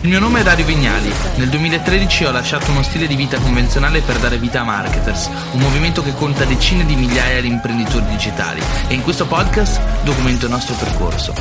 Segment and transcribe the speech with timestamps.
[0.00, 1.10] Il mio nome è Dario Vignali.
[1.38, 5.58] Nel 2013 ho lasciato uno stile di vita convenzionale per dare vita a Marketers, un
[5.58, 8.60] movimento che conta decine di migliaia di imprenditori digitali.
[8.88, 11.34] E in questo podcast documento il nostro percorso.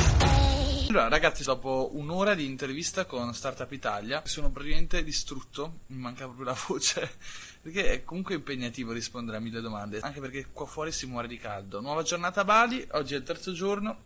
[0.89, 6.45] Allora, ragazzi, dopo un'ora di intervista con Startup Italia, sono praticamente distrutto, mi manca proprio
[6.45, 7.15] la voce,
[7.61, 11.37] perché è comunque impegnativo rispondere a mille domande, anche perché qua fuori si muore di
[11.37, 11.79] caldo.
[11.79, 13.97] Nuova giornata a Bali, oggi è il terzo giorno,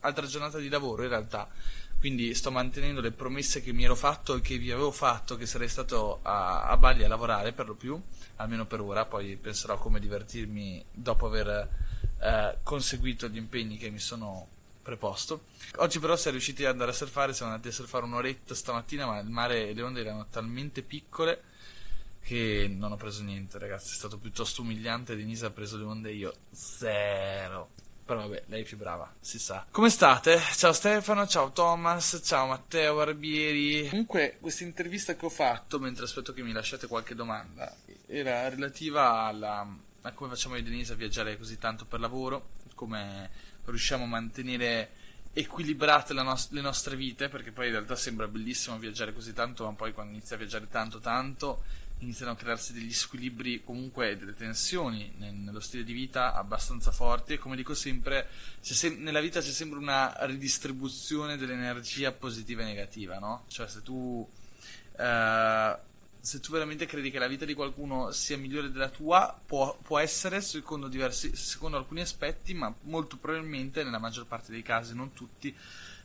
[0.00, 1.48] altra giornata di lavoro in realtà
[2.00, 5.44] quindi sto mantenendo le promesse che mi ero fatto e che vi avevo fatto che
[5.44, 8.00] sarei stato a, a Bali a lavorare per lo più,
[8.36, 11.68] almeno per ora, poi penserò come divertirmi dopo aver
[12.18, 14.48] eh, conseguito gli impegni che mi sono
[14.82, 15.44] preposto.
[15.76, 19.04] Oggi però si è riusciti ad andare a surfare, siamo andati a surfare un'oretta stamattina,
[19.04, 21.42] ma il mare e le onde erano talmente piccole
[22.22, 25.16] che non ho preso niente, ragazzi, è stato piuttosto umiliante.
[25.16, 27.70] Denise ha preso le onde, io zero.
[28.10, 29.64] Però vabbè, lei è più brava, si sa.
[29.70, 30.36] Come state?
[30.56, 33.88] Ciao Stefano, ciao Thomas, ciao Matteo Barbieri.
[33.88, 37.72] Comunque, questa intervista che ho fatto, mentre aspetto che mi lasciate qualche domanda,
[38.08, 39.64] era relativa alla,
[40.00, 43.30] a come facciamo io e Denise a viaggiare così tanto per lavoro, come
[43.64, 44.90] riusciamo a mantenere
[45.32, 49.74] equilibrate no- le nostre vite, perché poi in realtà sembra bellissimo viaggiare così tanto, ma
[49.74, 51.62] poi quando inizi a viaggiare tanto tanto
[52.00, 57.38] iniziano a crearsi degli squilibri, comunque delle tensioni nello stile di vita abbastanza forti e
[57.38, 58.28] come dico sempre,
[58.60, 63.44] sem- nella vita c'è sempre una ridistribuzione dell'energia positiva e negativa, no?
[63.48, 64.26] Cioè se tu,
[64.96, 65.78] eh,
[66.20, 69.98] se tu veramente credi che la vita di qualcuno sia migliore della tua, può, può
[69.98, 75.12] essere secondo, diversi, secondo alcuni aspetti, ma molto probabilmente nella maggior parte dei casi, non
[75.12, 75.54] tutti,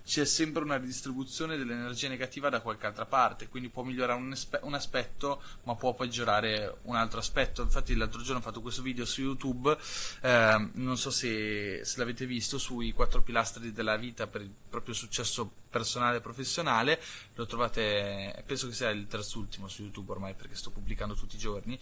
[0.06, 4.60] c'è sempre una ridistribuzione dell'energia negativa da qualche altra parte, quindi può migliorare un, espe-
[4.62, 7.64] un, aspetto ma può peggiorare un altro aspetto.
[7.64, 9.76] Infatti l'altro giorno ho fatto questo video su YouTube,
[10.22, 14.94] eh, non so se, se, l'avete visto, sui quattro pilastri della vita per il proprio
[14.94, 17.02] successo personale e professionale,
[17.34, 21.40] lo trovate, penso che sia il terzultimo su YouTube ormai perché sto pubblicando tutti i
[21.40, 21.78] giorni,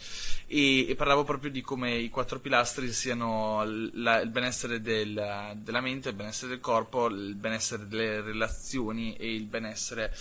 [0.47, 5.81] e, e parlavo proprio di come i quattro pilastri siano la, il benessere del, della
[5.81, 10.13] mente, il benessere del corpo, il benessere delle relazioni e il benessere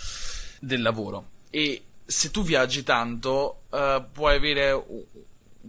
[0.60, 1.30] del lavoro.
[1.50, 4.84] E se tu viaggi tanto, uh, puoi avere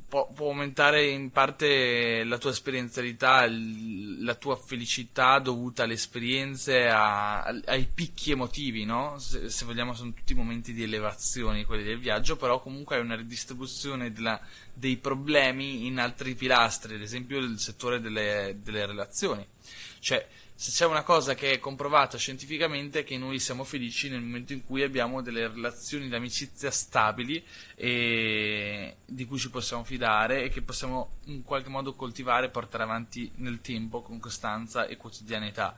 [0.07, 7.43] può, può, aumentare in parte la tua esperienzialità, la tua felicità dovuta alle esperienze, a,
[7.43, 9.17] ai picchi emotivi, no?
[9.19, 13.15] Se, se, vogliamo sono tutti momenti di elevazione quelli del viaggio, però comunque è una
[13.15, 14.39] ridistribuzione della,
[14.73, 19.45] dei problemi in altri pilastri, ad esempio il settore delle, delle relazioni.
[19.99, 24.21] Cioè, se c'è una cosa che è comprovata scientificamente è che noi siamo felici nel
[24.21, 27.43] momento in cui abbiamo delle relazioni d'amicizia stabili
[27.75, 32.83] e di cui ci possiamo fidare e che possiamo in qualche modo coltivare e portare
[32.83, 35.75] avanti nel tempo con costanza e quotidianità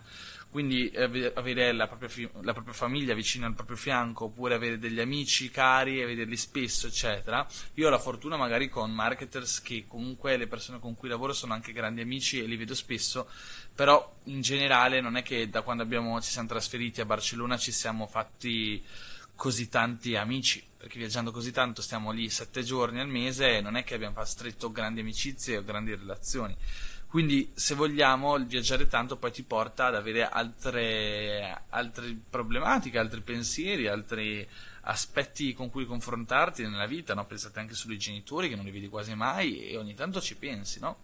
[0.56, 5.52] quindi avere la propria, la propria, famiglia vicino al proprio fianco oppure avere degli amici
[5.52, 7.46] cari e vederli spesso eccetera.
[7.74, 11.52] Io ho la fortuna magari con marketers che comunque le persone con cui lavoro sono
[11.52, 13.30] anche grandi amici e li vedo spesso
[13.76, 17.74] però in generale non è che da quando abbiamo, ci siamo trasferiti a Barcellona ci
[17.74, 18.82] siamo fatti
[19.36, 23.76] così tanti amici perché viaggiando così tanto stiamo lì sette giorni al mese e non
[23.76, 26.56] è che abbiamo stretto grandi amicizie o grandi relazioni
[27.08, 33.22] quindi, se vogliamo, il viaggiare tanto poi ti porta ad avere altre, altre problematiche, altri
[33.22, 34.48] pensieri, altri
[34.82, 37.26] aspetti con cui confrontarti nella vita, no?
[37.26, 40.80] Pensate anche sui genitori che non li vedi quasi mai e ogni tanto ci pensi,
[40.80, 40.98] no?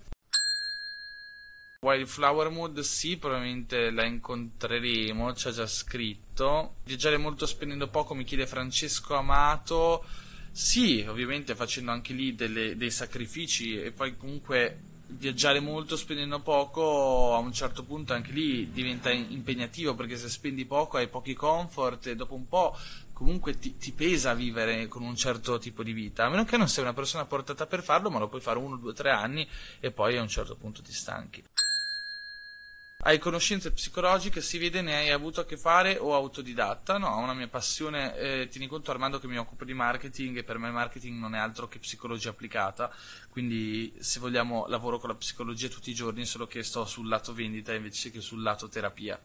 [1.83, 6.75] Wildflower Mood sì, probabilmente la incontreremo, ha già scritto.
[6.83, 10.05] Viaggiare molto spendendo poco, mi chiede Francesco Amato.
[10.51, 17.35] Sì, ovviamente facendo anche lì delle, dei sacrifici e poi comunque viaggiare molto spendendo poco
[17.35, 22.07] a un certo punto anche lì diventa impegnativo perché se spendi poco hai pochi comfort
[22.07, 22.77] e dopo un po'
[23.13, 26.25] comunque ti, ti, pesa vivere con un certo tipo di vita.
[26.25, 28.77] A meno che non sei una persona portata per farlo ma lo puoi fare uno,
[28.77, 29.47] due, tre anni
[29.79, 31.43] e poi a un certo punto ti stanchi
[33.03, 36.97] hai conoscenze psicologiche, si vede, ne hai avuto a che fare o autodidatta?
[36.97, 40.59] No, una mia passione, eh, tieni conto Armando che mi occupo di marketing e per
[40.59, 42.93] me marketing non è altro che psicologia applicata,
[43.29, 47.33] quindi se vogliamo lavoro con la psicologia tutti i giorni, solo che sto sul lato
[47.33, 49.19] vendita invece che sul lato terapia.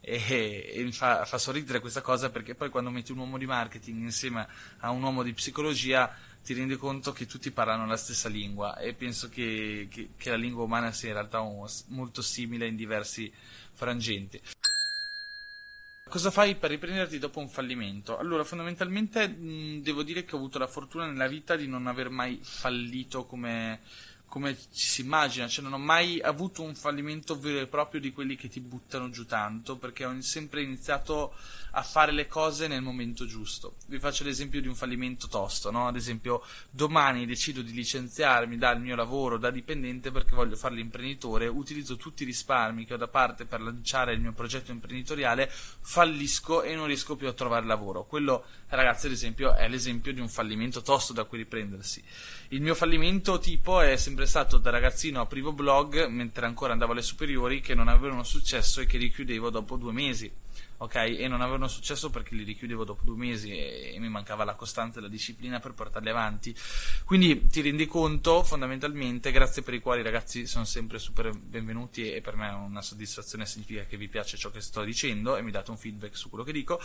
[0.00, 3.46] E, e mi fa, fa sorridere questa cosa perché poi quando metti un uomo di
[3.46, 4.46] marketing insieme
[4.78, 6.10] a un uomo di psicologia
[6.48, 10.36] ti rendi conto che tutti parlano la stessa lingua e penso che, che, che la
[10.36, 13.30] lingua umana sia in realtà un, molto simile in diversi
[13.74, 14.40] frangenti.
[16.08, 18.16] Cosa fai per riprenderti dopo un fallimento?
[18.16, 22.08] Allora, fondamentalmente mh, devo dire che ho avuto la fortuna nella vita di non aver
[22.08, 23.80] mai fallito come,
[24.28, 28.12] come ci si immagina, cioè non ho mai avuto un fallimento vero e proprio di
[28.12, 31.34] quelli che ti buttano giù tanto, perché ho sempre iniziato
[31.72, 33.76] a fare le cose nel momento giusto.
[33.86, 35.86] Vi faccio l'esempio di un fallimento tosto, no?
[35.88, 41.46] Ad esempio, domani decido di licenziarmi dal mio lavoro da dipendente perché voglio fare l'imprenditore,
[41.46, 46.62] utilizzo tutti i risparmi che ho da parte per lanciare il mio progetto imprenditoriale, fallisco
[46.62, 48.04] e non riesco più a trovare lavoro.
[48.04, 52.02] Quello, ragazzi, ad esempio, è l'esempio di un fallimento tosto da cui riprendersi.
[52.48, 57.02] Il mio fallimento tipo è sempre stato da ragazzino aprivo blog mentre ancora andavo alle
[57.02, 60.30] superiori che non avevano successo e che richiudevo dopo due mesi.
[60.80, 64.44] Ok, e non avevano successo perché li richiudevo dopo due mesi e, e mi mancava
[64.44, 66.54] la costanza e la disciplina per portarli avanti.
[67.04, 72.20] Quindi ti rendi conto, fondamentalmente, grazie per i quali ragazzi sono sempre super benvenuti e
[72.20, 75.50] per me è una soddisfazione, significa che vi piace ciò che sto dicendo e mi
[75.50, 76.80] date un feedback su quello che dico.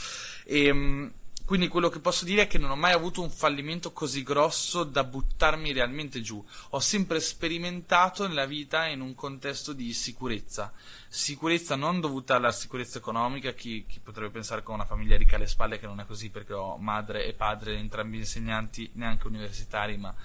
[0.46, 1.14] E, ehm,
[1.46, 4.86] quindi quello che posso dire è che non ho mai avuto un fallimento così grosso
[4.86, 6.44] da buttarmi realmente giù.
[6.70, 10.72] Ho sempre sperimentato nella vita in un contesto di sicurezza.
[11.10, 15.48] Sicurezza non dovuta alla sicurezza economica, chi, chi potrebbe pensare ho una famiglia ricca alle
[15.48, 20.16] spalle che non è così perché ho madre e padre entrambi insegnanti, neanche universitari, ma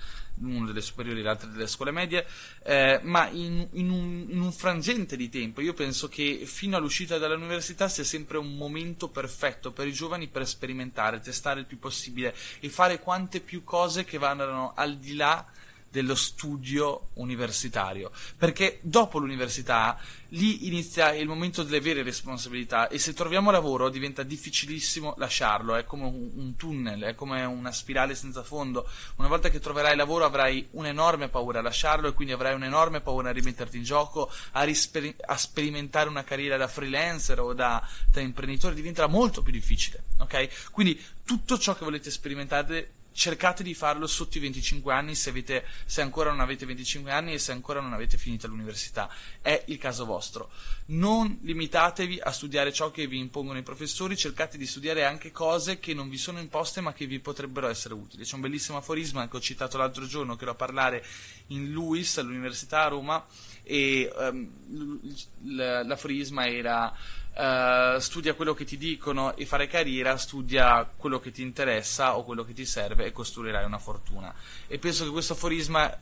[0.42, 2.26] uno delle superiori e l'altro delle scuole medie,
[2.64, 5.60] eh, ma in, in, un, in, un, frangente di tempo.
[5.60, 10.46] Io penso che fino all'uscita dall'università sia sempre un momento perfetto per i giovani per
[10.46, 15.46] sperimentare, testare il più possibile e fare quante più cose che vanno al di là
[15.90, 19.98] dello studio universitario, perché dopo l'università
[20.32, 25.84] lì inizia il momento delle vere responsabilità e se troviamo lavoro diventa difficilissimo lasciarlo, è
[25.84, 28.86] come un tunnel, è come una spirale senza fondo.
[29.16, 33.30] Una volta che troverai lavoro avrai un'enorme paura a lasciarlo e quindi avrai un'enorme paura
[33.30, 38.20] a rimetterti in gioco, a, risper- a sperimentare una carriera da freelancer o da, da
[38.20, 40.70] imprenditore, diventerà molto più difficile, ok?
[40.70, 45.64] Quindi tutto ciò che volete sperimentare cercate di farlo sotto i 25 anni se, avete,
[45.84, 49.10] se, ancora non avete 25 anni e se ancora non avete finito l'università.
[49.42, 50.50] È il caso vostro.
[50.86, 55.78] Non limitatevi a studiare ciò che vi impongono i professori, cercate di studiare anche cose
[55.78, 58.24] che non vi sono imposte ma che vi potrebbero essere utili.
[58.24, 61.04] C'è un bellissimo aforisma che ho citato l'altro giorno che ero a parlare
[61.48, 63.26] in LUIS all'Università a Roma
[63.62, 65.00] e um,
[65.42, 66.96] l'aforisma era
[67.34, 72.24] uh, studia quello che ti dicono e fare carriera, studia quello che ti interessa o
[72.24, 74.34] quello che ti serve e costruirai una fortuna.
[74.66, 75.98] E penso che questo aforisma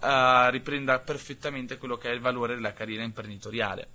[0.46, 3.88] uh, riprenda perfettamente quello che è il valore della carriera imprenditoriale.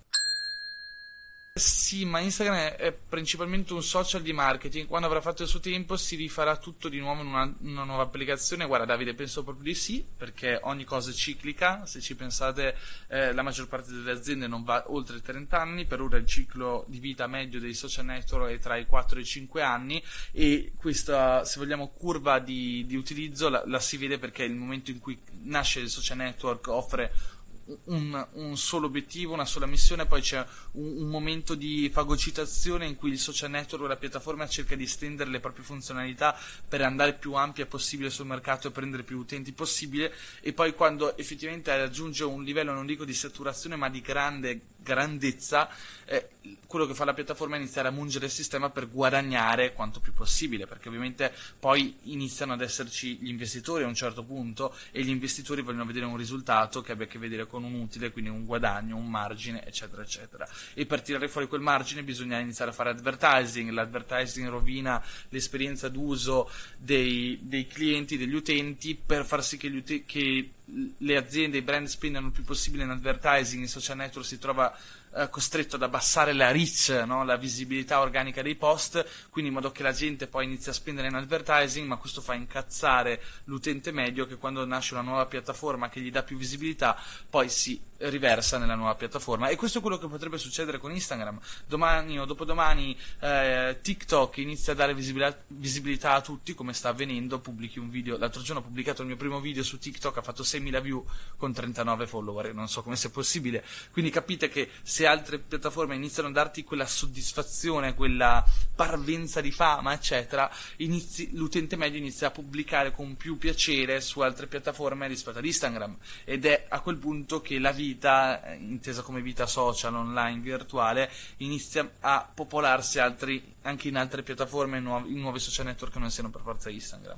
[1.61, 4.87] Sì, ma Instagram è, principalmente un social di marketing.
[4.87, 8.01] Quando avrà fatto il suo tempo si rifarà tutto di nuovo in una, una, nuova
[8.01, 8.65] applicazione.
[8.65, 11.85] Guarda, Davide, penso proprio di sì, perché ogni cosa è ciclica.
[11.85, 12.75] Se ci pensate,
[13.09, 15.85] eh, la maggior parte delle aziende non va oltre i 30 anni.
[15.85, 19.21] Per ora il ciclo di vita medio dei social network è tra i 4 e
[19.21, 20.03] i 5 anni.
[20.31, 24.89] E questa, se vogliamo, curva di, di utilizzo la, la si vede perché il momento
[24.89, 27.39] in cui nasce il social network offre
[27.85, 32.95] un, un, solo obiettivo, una sola missione, poi c'è un, un, momento di fagocitazione in
[32.95, 36.37] cui il social network o la piattaforma cerca di estendere le proprie funzionalità
[36.67, 40.13] per andare più ampia possibile sul mercato e prendere più utenti possibile.
[40.41, 45.69] E poi quando effettivamente raggiunge un livello non dico di saturazione ma di grande grandezza,
[46.05, 46.29] eh,
[46.65, 50.13] quello che fa la piattaforma è iniziare a mungere il sistema per guadagnare quanto più
[50.13, 55.09] possibile, perché ovviamente poi iniziano ad esserci gli investitori a un certo punto e gli
[55.09, 58.45] investitori vogliono vedere un risultato che abbia a che vedere con un utile, quindi un
[58.45, 60.47] guadagno, un margine, eccetera, eccetera.
[60.73, 66.49] E per tirare fuori quel margine bisogna iniziare a fare advertising, l'advertising rovina l'esperienza d'uso
[66.77, 70.51] dei, dei clienti, degli utenti, per far sì che, ut- che
[70.97, 74.75] le aziende, i brand spendano il più possibile in advertising, in social network si trova
[75.15, 77.23] eh, costretto ad abbassare la reach, no?
[77.23, 81.07] la visibilità organica dei post, quindi in modo che la gente poi inizia a spendere
[81.07, 86.01] in advertising, ma questo fa incazzare l'utente medio che quando nasce una nuova piattaforma che
[86.01, 86.97] gli dà più visibilità,
[87.29, 89.49] poi si riversa nella nuova piattaforma.
[89.49, 91.39] E questo è quello che potrebbe succedere con Instagram.
[91.67, 97.39] Domani o dopodomani eh, TikTok inizia a dare visibilità, visibilità, a tutti, come sta avvenendo,
[97.39, 98.17] pubblichi un video.
[98.17, 101.05] L'altro giorno ho pubblicato il mio primo video su TikTok, ha fatto 6.000 view
[101.37, 103.63] con 39 follower, non so come sia possibile.
[103.91, 109.51] Quindi capite che se se altre piattaforme iniziano a darti quella soddisfazione, quella parvenza di
[109.51, 115.39] fama, eccetera, inizi, l'utente medio inizia a pubblicare con più piacere su altre piattaforme rispetto
[115.39, 120.39] ad Instagram ed è a quel punto che la vita, intesa come vita social, online,
[120.39, 125.99] virtuale, inizia a popolarsi altri, anche in altre piattaforme, nuovi, in nuovi social network che
[125.99, 127.17] non siano per forza Instagram.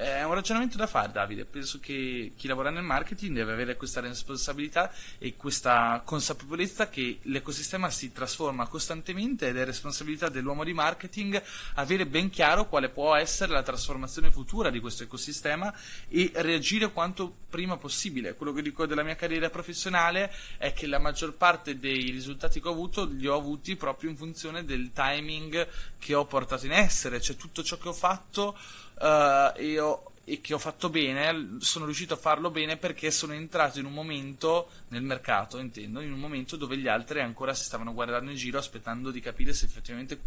[0.00, 1.44] È un ragionamento da fare, Davide.
[1.44, 7.90] Penso che chi lavora nel marketing deve avere questa responsabilità e questa consapevolezza che l'ecosistema
[7.90, 11.42] si trasforma costantemente ed è responsabilità dell'uomo di marketing
[11.74, 15.70] avere ben chiaro quale può essere la trasformazione futura di questo ecosistema
[16.08, 18.34] e reagire quanto prima possibile.
[18.34, 22.68] Quello che dico della mia carriera professionale è che la maggior parte dei risultati che
[22.68, 25.66] ho avuto li ho avuti proprio in funzione del timing
[25.98, 28.56] che ho portato in essere, cioè tutto ciò che ho fatto
[29.00, 33.32] uh, e, ho, e che ho fatto bene, sono riuscito a farlo bene perché sono
[33.32, 37.64] entrato in un momento nel mercato, intendo, in un momento dove gli altri ancora si
[37.64, 40.20] stavano guardando in giro aspettando di capire se effettivamente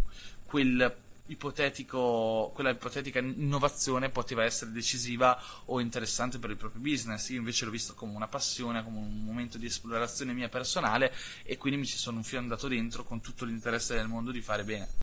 [0.45, 0.93] quel
[1.25, 7.29] quella ipotetica innovazione poteva essere decisiva o interessante per il proprio business.
[7.29, 11.13] Io invece l'ho visto come una passione, come un momento di esplorazione mia personale
[11.43, 15.02] e quindi mi ci sono andato dentro con tutto l'interesse del mondo di fare bene.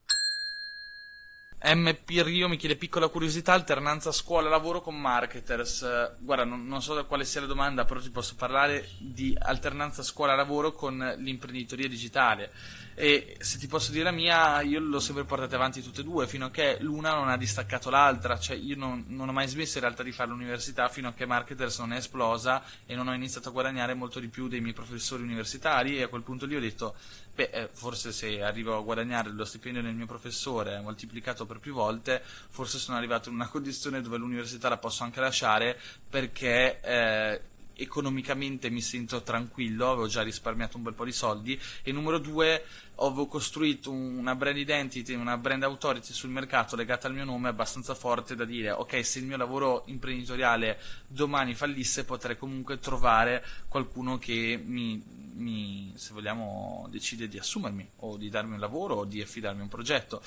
[1.62, 6.16] MP Rio mi chiede piccola curiosità, alternanza scuola-lavoro con marketers.
[6.18, 10.72] Guarda, non, non, so quale sia la domanda, però ti posso parlare di alternanza scuola-lavoro
[10.72, 12.50] con l'imprenditoria digitale.
[12.94, 16.26] E se ti posso dire la mia, io l'ho sempre portata avanti tutte e due,
[16.26, 18.38] fino a che l'una non ha distaccato l'altra.
[18.38, 21.26] Cioè, io non, non ho mai smesso in realtà di fare l'università fino a che
[21.26, 24.74] marketers non è esplosa e non ho iniziato a guadagnare molto di più dei miei
[24.74, 25.98] professori universitari.
[25.98, 26.94] E a quel punto lì ho detto,
[27.34, 31.72] beh, eh, forse se arrivo a guadagnare lo stipendio del mio professore moltiplicato per più
[31.72, 37.40] volte, forse sono arrivato in una condizione dove l'università la posso anche lasciare perché eh,
[37.80, 41.58] economicamente mi sento tranquillo, avevo già risparmiato un bel po' di soldi.
[41.82, 42.64] E numero due
[42.96, 47.94] avevo costruito una brand identity, una brand authority sul mercato legata al mio nome abbastanza
[47.94, 54.18] forte da dire ok se il mio lavoro imprenditoriale domani fallisse potrei comunque trovare qualcuno
[54.18, 55.02] che mi,
[55.34, 59.68] mi se vogliamo decide di assumermi o di darmi un lavoro o di affidarmi un
[59.68, 60.22] progetto.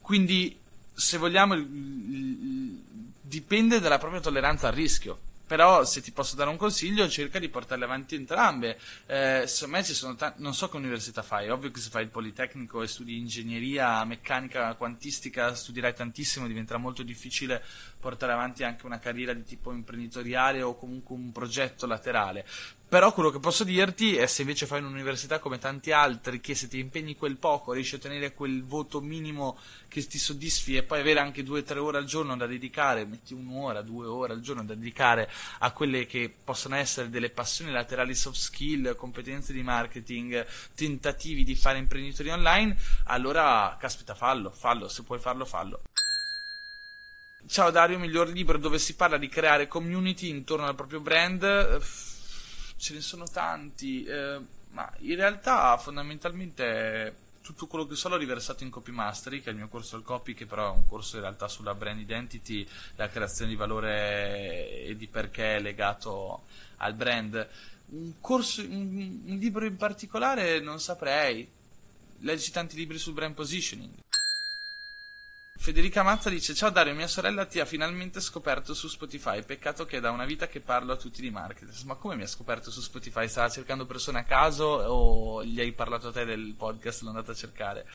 [0.00, 0.58] Quindi
[0.92, 1.54] se vogliamo
[3.20, 7.48] dipende dalla propria tolleranza al rischio però se ti posso dare un consiglio cerca di
[7.48, 8.78] portarle avanti entrambe.
[9.06, 12.02] Eh, secondo me ci sono tanti non so che università fai ovvio che se fai
[12.02, 17.64] il politecnico e studi ingegneria meccanica quantistica studierai tantissimo diventerà molto difficile
[17.98, 22.44] portare avanti anche una carriera di tipo imprenditoriale o comunque un progetto laterale
[22.88, 26.68] però quello che posso dirti è se invece fai un'università come tanti altri, che se
[26.68, 31.00] ti impegni quel poco riesci a ottenere quel voto minimo che ti soddisfi e poi
[31.00, 34.40] avere anche due o tre ore al giorno da dedicare, metti un'ora, due ore al
[34.40, 39.62] giorno da dedicare a quelle che possono essere delle passioni laterali soft skill, competenze di
[39.62, 45.82] marketing, tentativi di fare imprenditoria online, allora caspita fallo, fallo, se puoi farlo fallo.
[47.46, 52.16] Ciao Dario, miglior libro dove si parla di creare community intorno al proprio brand
[52.78, 58.62] ce ne sono tanti, eh, ma in realtà fondamentalmente tutto quello che so l'ho riversato
[58.62, 61.16] in Copy Mastery, che è il mio corso al copy, che però è un corso
[61.16, 62.66] in realtà sulla brand identity,
[62.96, 66.42] la creazione di valore e di perché è legato
[66.76, 67.48] al brand.
[67.86, 71.48] Un, corso, un, un libro in particolare non saprei.
[72.20, 73.94] Leggi tanti libri sul brand positioning.
[75.60, 79.42] Federica Mazza dice: Ciao Dario, mia sorella ti ha finalmente scoperto su Spotify.
[79.42, 81.82] Peccato che è da una vita che parlo a tutti di marketers.
[81.82, 83.28] Ma come mi ha scoperto su Spotify?
[83.28, 87.32] Stava cercando persone a caso o gli hai parlato a te del podcast l'ho andata
[87.32, 87.86] a cercare?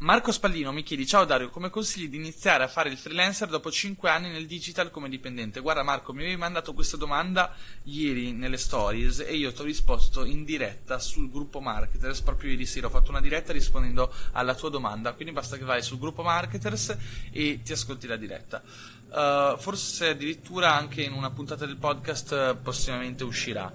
[0.00, 3.70] Marco Spallino mi chiede: Ciao Dario, come consigli di iniziare a fare il freelancer dopo
[3.70, 5.60] 5 anni nel digital come dipendente?
[5.60, 10.26] Guarda, Marco, mi avevi mandato questa domanda ieri nelle stories e io ti ho risposto
[10.26, 12.20] in diretta sul gruppo Marketers.
[12.20, 15.14] Proprio ieri sera ho fatto una diretta rispondendo alla tua domanda.
[15.14, 16.94] Quindi basta che vai sul gruppo Marketers
[17.30, 18.62] e ti ascolti la diretta.
[19.08, 23.72] Uh, forse addirittura anche in una puntata del podcast uh, prossimamente uscirà.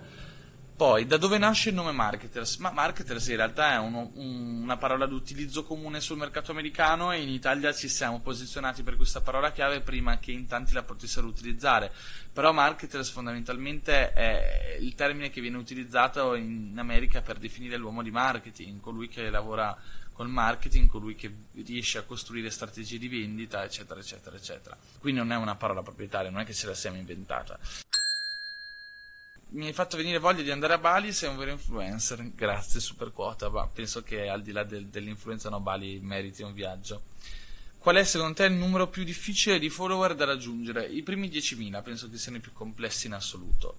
[0.81, 2.57] Poi, da dove nasce il nome marketers?
[2.57, 7.21] Ma marketers in realtà è uno, un, una parola d'utilizzo comune sul mercato americano e
[7.21, 11.27] in Italia ci siamo posizionati per questa parola chiave prima che in tanti la potessero
[11.27, 11.91] utilizzare.
[12.33, 18.09] Però marketers fondamentalmente è il termine che viene utilizzato in America per definire l'uomo di
[18.09, 19.77] marketing, colui che lavora
[20.11, 21.31] col marketing, colui che
[21.63, 24.75] riesce a costruire strategie di vendita, eccetera, eccetera, eccetera.
[24.97, 27.59] Quindi non è una parola proprietaria, non è che ce la siamo inventata
[29.51, 32.34] mi hai fatto venire voglia di andare a Bali, sei un vero influencer.
[32.34, 33.50] Grazie, super quota.
[33.50, 37.03] Ma penso che al di là del, dell'influenza no Bali meriti un viaggio.
[37.77, 40.86] Qual è secondo te il numero più difficile di follower da raggiungere?
[40.86, 43.77] I primi 10.000 penso che siano i più complessi in assoluto.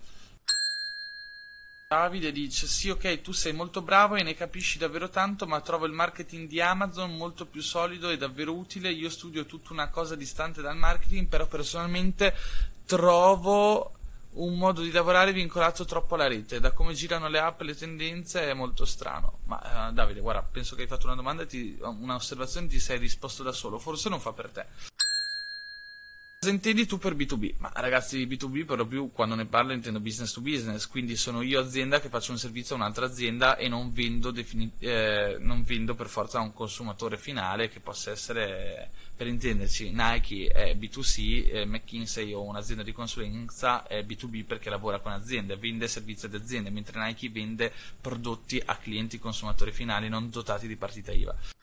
[1.89, 5.87] Davide dice: Sì, ok, tu sei molto bravo e ne capisci davvero tanto, ma trovo
[5.87, 8.91] il marketing di Amazon molto più solido e davvero utile.
[8.91, 12.35] Io studio tutta una cosa distante dal marketing, però personalmente
[12.85, 14.01] trovo
[14.35, 16.61] un modo di lavorare vincolato troppo alla rete.
[16.61, 19.39] Da come girano le app e le tendenze è molto strano.
[19.45, 23.43] Ma uh, Davide, guarda, penso che hai fatto una domanda, ti, un'osservazione, ti sei risposto
[23.43, 23.79] da solo.
[23.79, 24.67] Forse non fa per te.
[26.43, 27.55] Cosa intendi tu per B2B?
[27.59, 31.41] Ma ragazzi, B2B per lo più quando ne parlo intendo business to business, quindi sono
[31.41, 35.63] io azienda che faccio un servizio a un'altra azienda e non vendo, defini- eh, non
[35.63, 41.49] vendo per forza a un consumatore finale che possa essere, per intenderci, Nike è B2C,
[41.49, 46.35] eh, McKinsey o un'azienda di consulenza è B2B perché lavora con aziende, vende servizi ad
[46.35, 51.62] aziende, mentre Nike vende prodotti a clienti consumatori finali non dotati di partita IVA.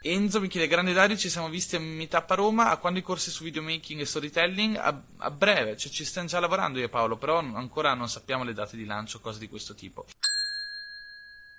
[0.00, 3.02] Enzo mi chiede, grande Dario, ci siamo visti a Meetup a Roma, a quando i
[3.02, 4.76] corsi su videomaking e storytelling?
[4.76, 8.44] A, a breve, cioè ci stiamo già lavorando io e Paolo, però ancora non sappiamo
[8.44, 10.06] le date di lancio, cose di questo tipo.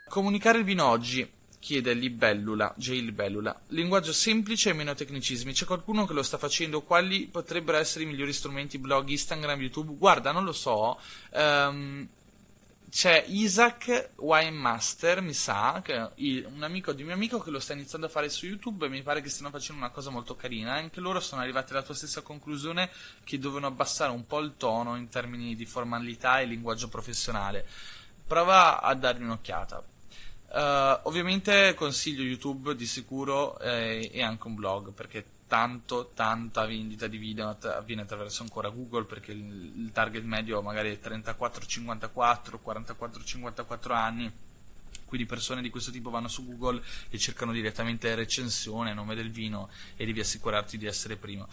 [0.08, 1.30] Comunicare il vino oggi,
[1.60, 3.02] chiede Libellula, J.
[3.02, 3.62] Libellula.
[3.68, 5.52] Linguaggio semplice e meno tecnicismi.
[5.52, 6.82] C'è qualcuno che lo sta facendo?
[6.82, 8.78] Quali potrebbero essere i migliori strumenti?
[8.78, 9.98] Blog, Instagram, YouTube?
[9.98, 10.98] Guarda, non lo so.
[11.32, 12.08] Um,
[12.90, 15.82] c'è Isaac Wine Master, mi sa,
[16.18, 19.04] un amico di mio amico che lo sta iniziando a fare su YouTube e mi
[19.04, 20.74] pare che stiano facendo una cosa molto carina.
[20.74, 22.90] Anche loro sono arrivati alla tua stessa conclusione
[23.24, 27.66] che devono abbassare un po' il tono in termini di formalità e linguaggio professionale.
[28.26, 29.84] Prova a dargli un'occhiata.
[30.52, 37.08] Uh, ovviamente consiglio YouTube di sicuro eh, e anche un blog perché tanto, tanta vendita
[37.08, 44.32] di video avviene attraverso ancora Google perché il, target medio magari è 34-54, 44-54 anni
[45.06, 49.70] quindi persone di questo tipo vanno su Google e cercano direttamente recensione, nome del vino
[49.96, 51.48] e devi assicurarti di essere primo.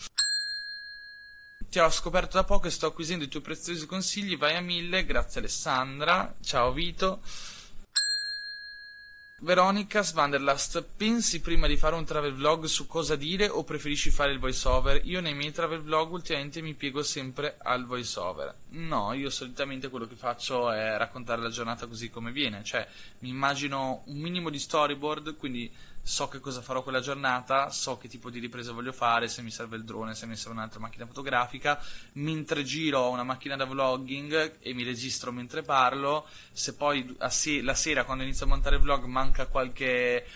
[1.70, 5.06] Ti ho scoperto da poco e sto acquisendo i tuoi preziosi consigli, vai a mille,
[5.06, 7.22] grazie Alessandra, ciao Vito.
[9.40, 14.32] Veronica Svanderlast, pensi prima di fare un travel vlog su cosa dire o preferisci fare
[14.32, 15.02] il voice over?
[15.04, 18.54] Io nei miei travel vlog ultimamente mi piego sempre al voice over.
[18.76, 22.86] No, io solitamente quello che faccio è raccontare la giornata così come viene, cioè
[23.20, 28.06] mi immagino un minimo di storyboard, quindi so che cosa farò quella giornata, so che
[28.06, 31.06] tipo di ripresa voglio fare, se mi serve il drone, se mi serve un'altra macchina
[31.06, 37.62] fotografica, mentre giro una macchina da vlogging e mi registro mentre parlo, se poi se-
[37.62, 40.26] la sera quando inizio a montare il vlog manca qualche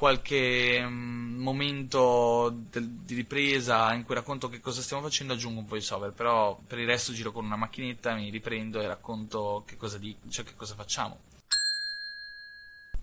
[0.00, 6.12] qualche um, momento di ripresa in cui racconto che cosa stiamo facendo aggiungo un voiceover
[6.12, 10.16] però per il resto giro con una macchinetta mi riprendo e racconto che cosa, di,
[10.30, 11.20] cioè che cosa facciamo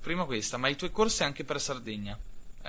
[0.01, 2.17] Prima questa, ma i tuoi corsi anche per Sardegna?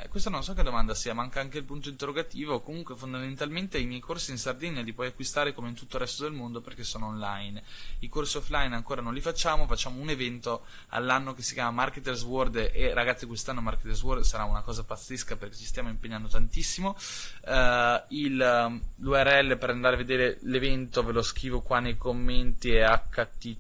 [0.01, 2.61] Eh, questa non so che domanda sia, manca anche il punto interrogativo.
[2.61, 6.23] Comunque, fondamentalmente, i miei corsi in Sardegna li puoi acquistare come in tutto il resto
[6.23, 7.63] del mondo perché sono online.
[8.01, 12.23] I corsi offline ancora non li facciamo, facciamo un evento all'anno che si chiama Marketers
[12.23, 12.71] World.
[12.73, 16.97] E ragazzi, quest'anno Marketers World sarà una cosa pazzesca perché ci stiamo impegnando tantissimo.
[17.45, 22.71] Uh, il, um, L'URL per andare a vedere l'evento ve lo scrivo qua nei commenti:
[22.71, 23.57] è https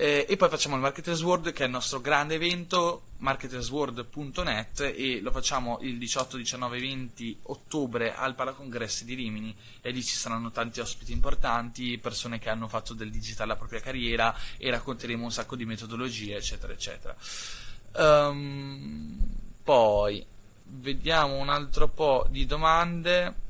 [0.00, 5.20] Eh, e poi facciamo il Marketers World che è il nostro grande evento marketersworld.net e
[5.20, 10.52] lo facciamo il 18, 19 20 ottobre al Palacongressi di Rimini e lì ci saranno
[10.52, 15.32] tanti ospiti importanti, persone che hanno fatto del digitale la propria carriera e racconteremo un
[15.32, 17.16] sacco di metodologie eccetera eccetera.
[17.96, 19.18] Um,
[19.64, 20.24] poi
[20.62, 23.46] vediamo un altro po' di domande.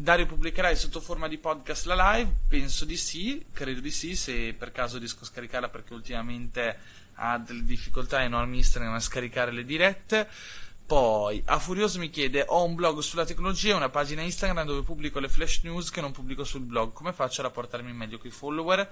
[0.00, 2.32] Dario pubblicherai sotto forma di podcast la live?
[2.48, 6.78] Penso di sì, credo di sì, se per caso riesco a scaricarla perché ultimamente
[7.16, 10.26] ha delle difficoltà enormi Instagram a scaricare le dirette.
[10.86, 14.80] Poi, a Furioso mi chiede, ho un blog sulla tecnologia e una pagina Instagram dove
[14.84, 18.28] pubblico le flash news che non pubblico sul blog, come faccio a rapportarmi meglio con
[18.28, 18.90] i follower?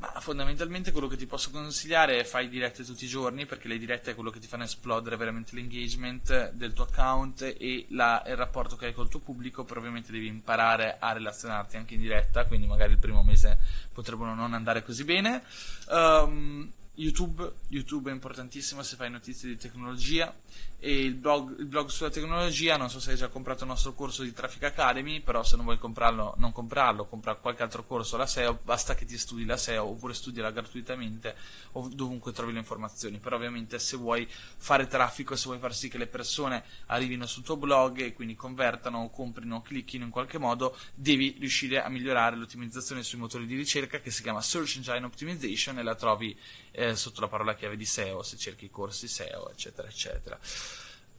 [0.00, 3.78] Ma fondamentalmente quello che ti posso consigliare è fai dirette tutti i giorni perché le
[3.78, 8.36] dirette è quello che ti fanno esplodere veramente l'engagement del tuo account e la, il
[8.36, 12.44] rapporto che hai col tuo pubblico, però ovviamente devi imparare a relazionarti anche in diretta,
[12.44, 13.58] quindi magari il primo mese
[13.92, 15.42] potrebbero non andare così bene.
[15.88, 20.34] Um, YouTube, YouTube è importantissimo se fai notizie di tecnologia.
[20.80, 23.94] E il blog, il blog, sulla tecnologia, non so se hai già comprato il nostro
[23.94, 28.16] corso di Traffic Academy, però se non vuoi comprarlo, non comprarlo, compra qualche altro corso
[28.16, 31.34] la SEO, basta che ti studi la SEO oppure studiala gratuitamente
[31.72, 35.88] o dovunque trovi le informazioni, però ovviamente se vuoi fare traffico, se vuoi far sì
[35.88, 40.10] che le persone arrivino sul tuo blog e quindi convertano o comprino o clicchino in
[40.10, 44.76] qualche modo, devi riuscire a migliorare l'ottimizzazione sui motori di ricerca che si chiama Search
[44.76, 46.38] Engine Optimization e la trovi
[46.72, 50.38] eh, sotto la parola chiave di SEO se cerchi corsi SEO, eccetera, eccetera.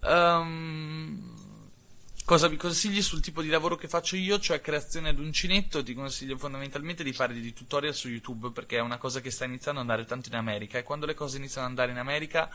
[0.02, 1.59] Um,
[2.30, 5.82] cosa vi consigli sul tipo di lavoro che faccio io, cioè creazione ad uncinetto?
[5.82, 9.46] Ti consiglio fondamentalmente di fare dei tutorial su YouTube perché è una cosa che sta
[9.46, 12.48] iniziando ad andare tanto in America e quando le cose iniziano ad andare in America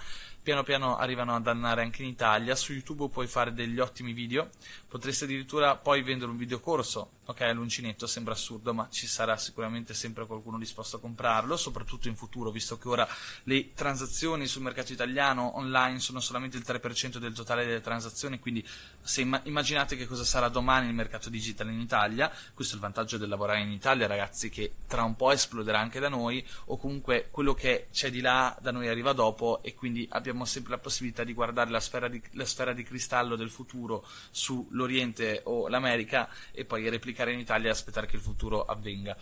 [0.45, 2.55] piano piano arrivano ad andare anche in Italia.
[2.55, 4.51] Su YouTube puoi fare degli ottimi video,
[4.87, 7.13] potresti addirittura poi vendere un videocorso.
[7.27, 12.17] Ok, l'uncinetto sembra assurdo, ma ci sarà sicuramente sempre qualcuno disposto a comprarlo, soprattutto in
[12.17, 13.09] futuro, visto che ora
[13.45, 18.63] le transazioni sul mercato italiano online sono solamente il 3% del totale delle transazioni, quindi
[19.01, 19.25] se
[19.65, 23.31] immaginate che cosa sarà domani il mercato digitale in Italia, questo è il vantaggio del
[23.31, 27.55] lavorare in Italia, ragazzi, che tra un po' esploderà anche da noi, o comunque quello
[27.55, 31.33] che c'è di là da noi arriva dopo e quindi abbiamo sempre la possibilità di
[31.33, 36.87] guardare la sfera di, la sfera di cristallo del futuro sull'Oriente o l'America e poi
[36.91, 39.17] replicare in Italia e aspettare che il futuro avvenga.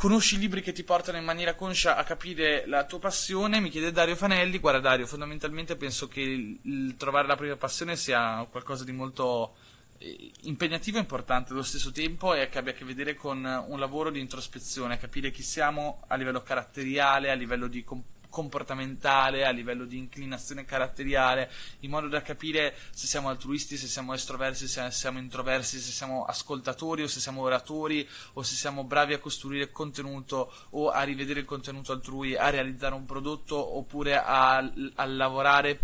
[0.00, 3.60] Conosci libri che ti portano in maniera conscia a capire la tua passione?
[3.60, 4.58] Mi chiede Dario Fanelli.
[4.58, 9.56] Guarda Dario, fondamentalmente penso che il, il trovare la propria passione sia qualcosa di molto
[9.98, 13.78] eh, impegnativo e importante allo stesso tempo e che abbia a che vedere con un
[13.78, 19.50] lavoro di introspezione, capire chi siamo a livello caratteriale, a livello di comportamento comportamentale, a
[19.50, 24.90] livello di inclinazione caratteriale, in modo da capire se siamo altruisti, se siamo estroversi, se
[24.90, 29.70] siamo introversi, se siamo ascoltatori o se siamo oratori o se siamo bravi a costruire
[29.70, 35.78] contenuto o a rivedere il contenuto altrui, a realizzare un prodotto oppure a, a lavorare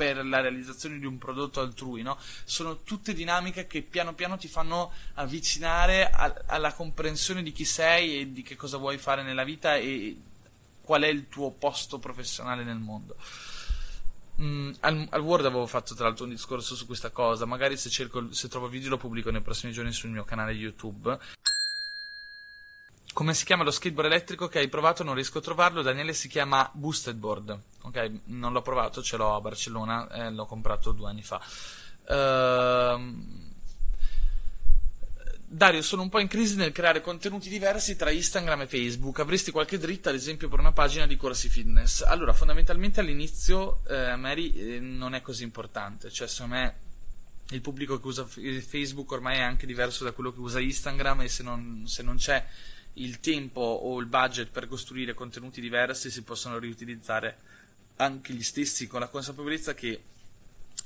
[0.00, 2.16] per la realizzazione di un prodotto altrui, no?
[2.44, 8.20] Sono tutte dinamiche che piano piano ti fanno avvicinare a, alla comprensione di chi sei
[8.20, 10.16] e di che cosa vuoi fare nella vita e
[10.90, 13.14] qual è il tuo posto professionale nel mondo.
[14.40, 17.90] Mm, al, al, Word avevo fatto tra l'altro un discorso su questa cosa, magari se,
[17.90, 21.16] cerco, se trovo il video lo pubblico nei prossimi giorni sul mio canale YouTube.
[23.12, 25.04] Come si chiama lo skateboard elettrico che hai provato?
[25.04, 25.82] Non riesco a trovarlo.
[25.82, 27.62] Daniele si chiama Boosted Board.
[27.82, 31.40] Ok, non l'ho provato, ce l'ho a Barcellona, eh, l'ho comprato due anni fa.
[32.08, 33.49] Ehm.
[35.52, 39.18] Dario, sono un po' in crisi nel creare contenuti diversi tra Instagram e Facebook.
[39.18, 42.02] Avresti qualche dritta, ad esempio, per una pagina di corsi fitness?
[42.02, 46.08] Allora, fondamentalmente all'inizio, eh, Mary, eh, non è così importante.
[46.08, 46.74] Cioè, secondo me,
[47.48, 51.28] il pubblico che usa Facebook ormai è anche diverso da quello che usa Instagram e
[51.28, 52.46] se non, se non c'è
[52.94, 57.36] il tempo o il budget per costruire contenuti diversi, si possono riutilizzare
[57.96, 60.00] anche gli stessi con la consapevolezza che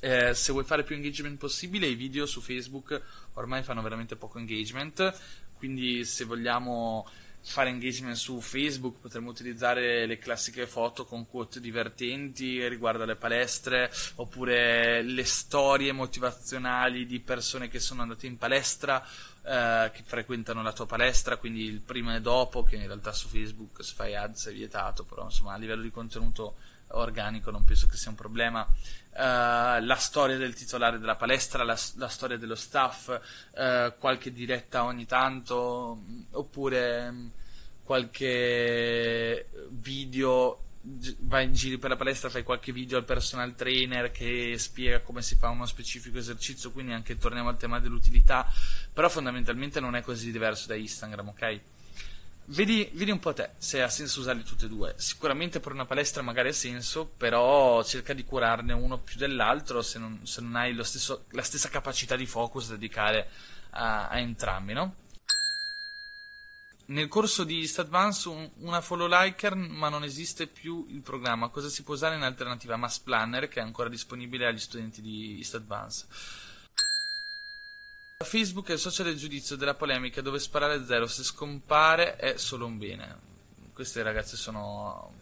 [0.04, 3.00] eh, se vuoi fare più engagement possibile, i video su Facebook
[3.34, 5.18] ormai fanno veramente poco engagement,
[5.56, 7.08] quindi se vogliamo
[7.40, 13.90] fare engagement su Facebook potremmo utilizzare le classiche foto con quote divertenti riguardo alle palestre
[14.16, 19.02] oppure le storie motivazionali di persone che sono andate in palestra
[19.42, 23.28] eh, che frequentano la tua palestra quindi il prima e dopo che in realtà su
[23.28, 26.56] Facebook se fai ads è vietato però insomma a livello di contenuto
[26.96, 28.66] organico non penso che sia un problema
[29.16, 34.82] Uh, la storia del titolare della palestra, la, la storia dello staff, uh, qualche diretta
[34.82, 36.02] ogni tanto,
[36.32, 37.30] oppure um,
[37.84, 40.62] qualche video,
[41.20, 45.22] vai in giro per la palestra, fai qualche video al personal trainer che spiega come
[45.22, 48.50] si fa uno specifico esercizio, quindi anche torniamo al tema dell'utilità,
[48.92, 51.60] però fondamentalmente non è così diverso da Instagram, ok?
[52.46, 54.94] Vedi, vedi, un po' te se ha senso usarli tutti e due.
[54.98, 59.98] Sicuramente per una palestra magari ha senso, però cerca di curarne uno più dell'altro se
[59.98, 63.30] non, se non hai stesso, la stessa capacità di focus da dedicare
[63.70, 64.96] a, a, entrambi, no?
[66.86, 71.48] Nel corso di Statadvance un, una follow liker, ma non esiste più il programma.
[71.48, 75.42] Cosa si può usare in alternativa Mass Planner, che è ancora disponibile agli studenti di
[75.42, 76.06] Statadvance?
[78.24, 82.36] Facebook è il social del giudizio, della polemica, dove sparare a zero, se scompare è
[82.36, 83.16] solo un bene.
[83.72, 85.12] Queste ragazze sono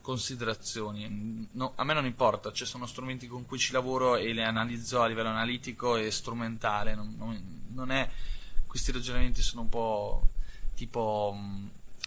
[0.00, 1.48] considerazioni.
[1.52, 4.44] No, a me non importa, ci cioè sono strumenti con cui ci lavoro e le
[4.44, 6.94] analizzo a livello analitico e strumentale.
[6.94, 8.08] Non, non, non è,
[8.66, 10.28] questi ragionamenti sono un po'
[10.74, 11.36] tipo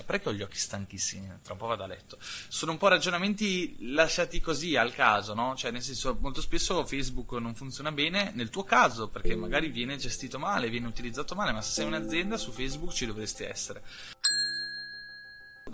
[0.06, 1.28] Perché ho gli occhi stanchissimi?
[1.42, 2.18] Tra un po' vado a letto.
[2.20, 5.56] Sono un po' ragionamenti lasciati così al caso, no?
[5.56, 9.98] Cioè, nel senso, molto spesso Facebook non funziona bene nel tuo caso, perché magari viene
[9.98, 13.84] gestito male, viene utilizzato male, ma se sei un'azienda su Facebook ci dovresti essere.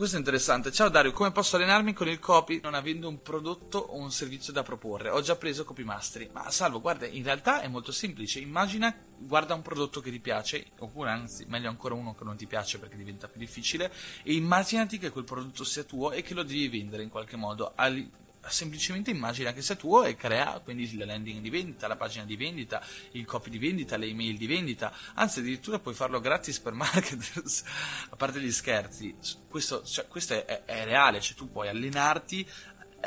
[0.04, 0.74] Questo è interessante.
[0.74, 4.52] Ciao Dario, come posso allenarmi con il copy non avendo un prodotto o un servizio
[4.52, 5.08] da proporre?
[5.08, 6.30] Ho già preso copy mastery.
[6.34, 8.42] Ma salvo, guarda, in realtà è molto semplice.
[8.42, 12.48] Immagina, guarda un prodotto che ti piace, oppure anzi, meglio ancora uno che non ti
[12.48, 16.44] piace perché diventa più difficile, e immaginati che quel prodotto sia tuo e che lo
[16.44, 17.72] devi vendere in qualche modo
[18.50, 22.36] semplicemente immagina che sia tuo e crea quindi la landing di vendita, la pagina di
[22.36, 26.74] vendita, il copy di vendita, le email di vendita, anzi addirittura puoi farlo gratis per
[26.74, 27.64] marketers,
[28.10, 29.16] a parte gli scherzi,
[29.50, 32.48] questo, cioè, questo è, è, reale, cioè tu puoi allenarti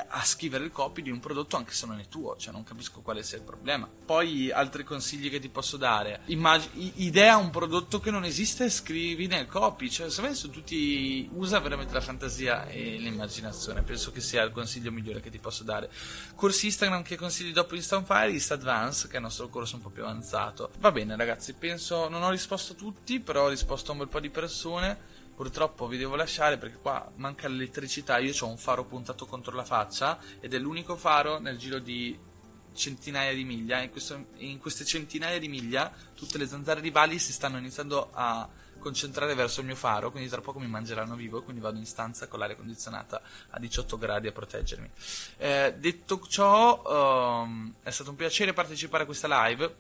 [0.09, 3.01] a scrivere il copy di un prodotto anche se non è tuo, cioè non capisco
[3.01, 3.89] quale sia il problema.
[4.05, 8.71] Poi altri consigli che ti posso dare, Immag- idea un prodotto che non esiste e
[8.71, 14.21] scrivi nel copy, cioè se su tutti usa veramente la fantasia e l'immaginazione, penso che
[14.21, 15.91] sia il consiglio migliore che ti posso dare.
[16.35, 19.91] Corsi Instagram che consigli dopo Instafire, Insta Advance, che è il nostro corso un po'
[19.91, 20.71] più avanzato.
[20.79, 24.09] Va bene ragazzi, penso non ho risposto a tutti, però ho risposto a un bel
[24.09, 28.17] po' di persone Purtroppo vi devo lasciare perché qua manca l'elettricità.
[28.17, 32.19] Io ho un faro puntato contro la faccia ed è l'unico faro nel giro di
[32.73, 33.81] centinaia di miglia.
[33.83, 38.49] In, questo, in queste centinaia di miglia tutte le zanzare rivali si stanno iniziando a
[38.79, 42.29] concentrare verso il mio faro, quindi tra poco mi mangeranno vivo, quindi vado in stanza
[42.29, 43.21] con l'aria condizionata
[43.51, 44.89] a 18 gradi a proteggermi.
[45.39, 49.75] Eh, detto ciò, um, è stato un piacere partecipare a questa live.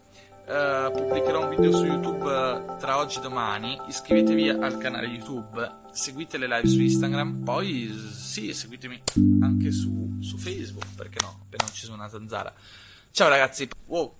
[0.46, 3.76] Uh, pubblicherò un video su YouTube uh, tra oggi e domani.
[3.88, 9.02] Iscrivetevi al canale YouTube, seguite le live su Instagram, poi sì, seguitemi
[9.40, 12.54] anche su, su Facebook, perché no, appena ucciso una zanzara.
[13.10, 14.14] Ciao ragazzi, wow!